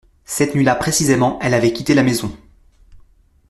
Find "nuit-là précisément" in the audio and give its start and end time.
0.55-1.37